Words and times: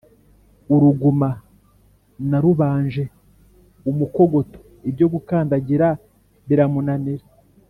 Uruguma 0.73 1.29
narubanje 2.29 3.03
umukogoto 3.89 4.59
ibyo 4.89 5.05
gukandagira 5.13 5.87
biramunanira, 6.47 7.25